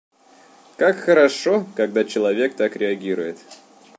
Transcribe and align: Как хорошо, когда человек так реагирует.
Как 0.77 0.95
хорошо, 0.95 1.67
когда 1.75 2.03
человек 2.03 2.55
так 2.55 2.75
реагирует. 2.75 3.37